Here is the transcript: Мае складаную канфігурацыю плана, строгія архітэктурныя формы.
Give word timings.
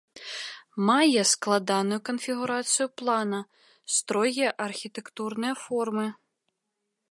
Мае 0.87 1.21
складаную 1.31 1.99
канфігурацыю 2.09 2.87
плана, 3.01 3.41
строгія 3.97 4.49
архітэктурныя 4.69 5.55
формы. 5.65 6.07